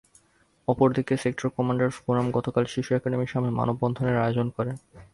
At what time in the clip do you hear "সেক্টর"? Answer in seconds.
1.17-1.47